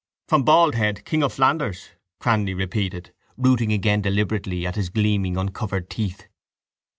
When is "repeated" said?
2.57-3.13